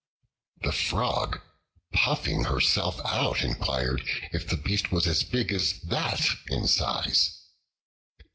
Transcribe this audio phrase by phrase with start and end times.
[0.63, 1.41] The Frog,
[1.93, 4.01] puffing herself out, inquired,
[4.33, 7.37] "if the beast was as big as that in size."